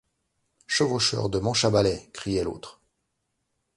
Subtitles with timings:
[0.65, 2.09] Chevaucheur de manche à balai!
[2.11, 2.81] criait l’autre.